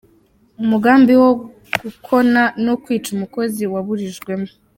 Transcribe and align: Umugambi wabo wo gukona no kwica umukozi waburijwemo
Umugambi 0.61 1.11
wabo 1.21 1.23
wo 1.23 1.31
gukona 1.85 2.41
no 2.65 2.73
kwica 2.83 3.07
umukozi 3.15 3.61
waburijwemo 3.73 4.49